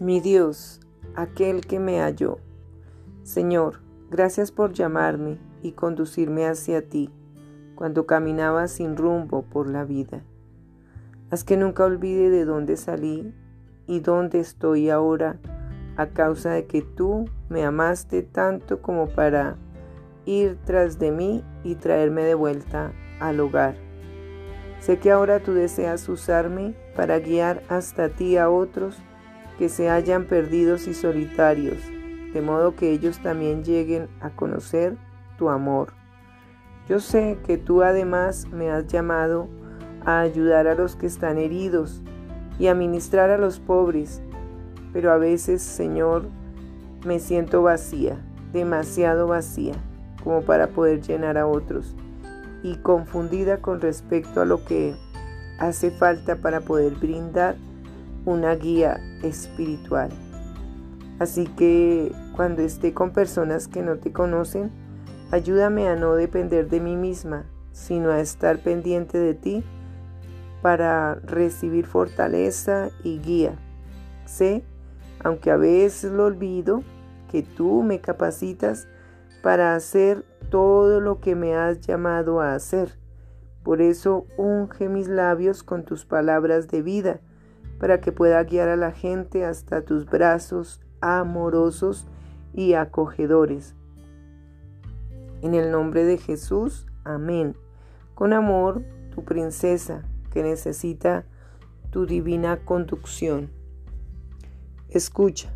[0.00, 0.80] Mi Dios,
[1.14, 2.38] aquel que me halló.
[3.22, 7.10] Señor, gracias por llamarme y conducirme hacia ti
[7.74, 10.22] cuando caminaba sin rumbo por la vida.
[11.30, 13.34] Haz que nunca olvide de dónde salí
[13.86, 15.38] y dónde estoy ahora
[15.98, 19.58] a causa de que tú me amaste tanto como para
[20.24, 23.74] ir tras de mí y traerme de vuelta al hogar.
[24.78, 28.96] Sé que ahora tú deseas usarme para guiar hasta ti a otros
[29.60, 31.76] que se hallan perdidos y solitarios,
[32.32, 34.96] de modo que ellos también lleguen a conocer
[35.36, 35.92] tu amor.
[36.88, 39.48] Yo sé que tú además me has llamado
[40.06, 42.00] a ayudar a los que están heridos
[42.58, 44.22] y a ministrar a los pobres,
[44.94, 46.24] pero a veces, Señor,
[47.04, 48.16] me siento vacía,
[48.54, 49.74] demasiado vacía,
[50.24, 51.94] como para poder llenar a otros,
[52.62, 54.94] y confundida con respecto a lo que
[55.58, 57.56] hace falta para poder brindar
[58.30, 60.10] una guía espiritual.
[61.18, 64.70] Así que cuando esté con personas que no te conocen,
[65.30, 69.64] ayúdame a no depender de mí misma, sino a estar pendiente de ti
[70.62, 73.58] para recibir fortaleza y guía.
[74.24, 74.64] Sé,
[75.22, 76.82] aunque a veces lo olvido,
[77.30, 78.88] que tú me capacitas
[79.42, 82.98] para hacer todo lo que me has llamado a hacer.
[83.62, 87.20] Por eso unge mis labios con tus palabras de vida
[87.80, 92.06] para que pueda guiar a la gente hasta tus brazos amorosos
[92.52, 93.74] y acogedores.
[95.40, 97.56] En el nombre de Jesús, amén.
[98.14, 101.24] Con amor, tu princesa, que necesita
[101.90, 103.50] tu divina conducción.
[104.90, 105.50] Escucha.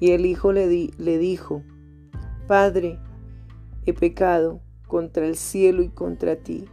[0.00, 1.62] Y el hijo le, le dijo,
[2.48, 2.98] Padre,
[3.86, 6.64] he pecado contra el cielo y contra ti,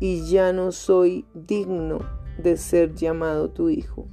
[0.00, 4.06] y ya no soy digno de ser llamado tu hijo.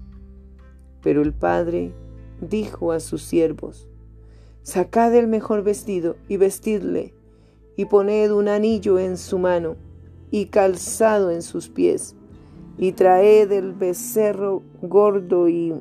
[1.01, 1.93] Pero el padre
[2.41, 3.87] dijo a sus siervos,
[4.63, 7.13] Sacad el mejor vestido y vestidle,
[7.77, 9.77] y poned un anillo en su mano
[10.29, 12.15] y calzado en sus pies,
[12.77, 15.73] y traed el becerro gordo y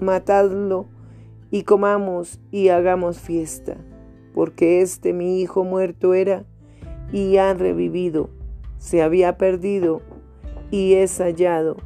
[0.00, 0.86] matadlo,
[1.50, 3.78] y comamos y hagamos fiesta,
[4.34, 6.44] porque este mi hijo muerto era
[7.12, 8.28] y ha revivido,
[8.78, 10.02] se había perdido
[10.70, 11.76] y es hallado.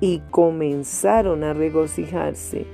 [0.00, 2.66] Y comenzaron a regocijarse.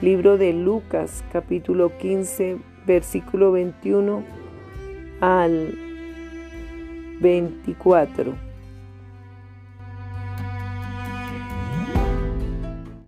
[0.00, 4.24] Libro de Lucas capítulo 15 versículo 21
[5.20, 5.78] al
[7.20, 8.53] 24.